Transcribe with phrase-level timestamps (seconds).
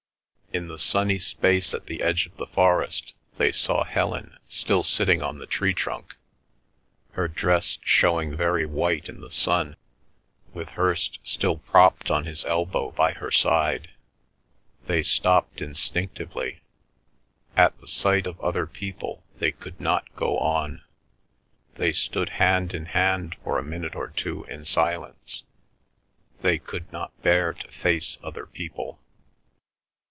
[0.53, 5.21] In the sunny space at the edge of the forest they saw Helen still sitting
[5.23, 6.17] on the tree trunk,
[7.13, 9.77] her dress showing very white in the sun,
[10.53, 13.91] with Hirst still propped on his elbow by her side.
[14.87, 16.59] They stopped instinctively.
[17.55, 20.83] At the sight of other people they could not go on.
[21.75, 25.43] They stood hand in hand for a minute or two in silence.
[26.41, 28.99] They could not bear to face other people.